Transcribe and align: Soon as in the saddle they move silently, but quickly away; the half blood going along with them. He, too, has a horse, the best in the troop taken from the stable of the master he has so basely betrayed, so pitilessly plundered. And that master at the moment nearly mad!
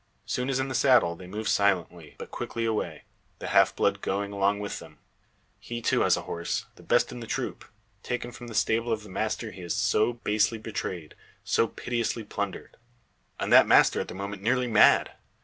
Soon 0.25 0.49
as 0.49 0.59
in 0.59 0.67
the 0.67 0.73
saddle 0.73 1.15
they 1.15 1.27
move 1.27 1.47
silently, 1.47 2.15
but 2.17 2.31
quickly 2.31 2.65
away; 2.65 3.03
the 3.37 3.49
half 3.49 3.75
blood 3.75 4.01
going 4.01 4.31
along 4.31 4.59
with 4.59 4.79
them. 4.79 4.97
He, 5.59 5.79
too, 5.79 6.01
has 6.01 6.17
a 6.17 6.23
horse, 6.23 6.65
the 6.73 6.81
best 6.81 7.11
in 7.11 7.19
the 7.19 7.27
troop 7.27 7.63
taken 8.01 8.31
from 8.31 8.47
the 8.47 8.55
stable 8.55 8.91
of 8.91 9.03
the 9.03 9.09
master 9.09 9.51
he 9.51 9.61
has 9.61 9.75
so 9.75 10.13
basely 10.13 10.57
betrayed, 10.57 11.13
so 11.43 11.67
pitilessly 11.67 12.23
plundered. 12.23 12.77
And 13.39 13.53
that 13.53 13.67
master 13.67 14.01
at 14.01 14.07
the 14.07 14.15
moment 14.15 14.41
nearly 14.41 14.65
mad! 14.65 15.11